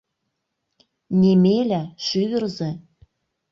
[1.21, 2.71] Немеля, шӱвырзӧ.